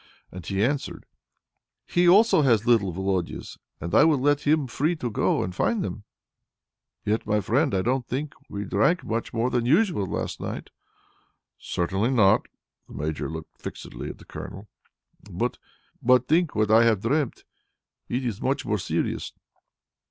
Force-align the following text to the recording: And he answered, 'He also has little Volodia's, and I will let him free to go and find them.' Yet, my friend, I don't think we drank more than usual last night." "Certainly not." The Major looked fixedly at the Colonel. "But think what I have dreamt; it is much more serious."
And 0.31 0.43
he 0.43 0.65
answered, 0.65 1.05
'He 1.85 2.09
also 2.09 2.41
has 2.41 2.65
little 2.65 2.91
Volodia's, 2.91 3.59
and 3.79 3.93
I 3.93 4.03
will 4.03 4.17
let 4.17 4.47
him 4.47 4.65
free 4.65 4.95
to 4.95 5.11
go 5.11 5.43
and 5.43 5.53
find 5.53 5.83
them.' 5.83 6.05
Yet, 7.05 7.27
my 7.27 7.39
friend, 7.39 7.75
I 7.75 7.83
don't 7.83 8.07
think 8.07 8.33
we 8.49 8.65
drank 8.65 9.03
more 9.31 9.51
than 9.51 9.67
usual 9.67 10.07
last 10.07 10.39
night." 10.39 10.71
"Certainly 11.59 12.09
not." 12.09 12.47
The 12.87 12.95
Major 12.95 13.29
looked 13.29 13.61
fixedly 13.61 14.09
at 14.09 14.17
the 14.17 14.25
Colonel. 14.25 14.67
"But 15.29 15.59
think 16.27 16.55
what 16.55 16.71
I 16.71 16.83
have 16.83 17.01
dreamt; 17.01 17.43
it 18.09 18.25
is 18.25 18.41
much 18.41 18.65
more 18.65 18.79
serious." 18.79 19.33